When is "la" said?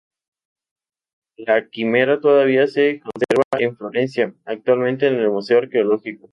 1.37-1.69